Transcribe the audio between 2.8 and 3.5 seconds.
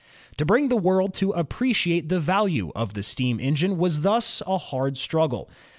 the steam